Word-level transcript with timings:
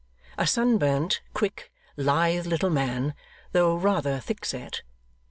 A 0.35 0.47
sunburnt, 0.47 1.21
quick, 1.35 1.71
lithe, 1.95 2.47
little 2.47 2.71
man, 2.71 3.13
though 3.51 3.75
rather 3.75 4.19
thickset. 4.19 4.81